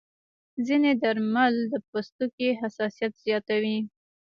[0.65, 3.77] ځینې درمل د پوستکي حساسیت زیاتوي.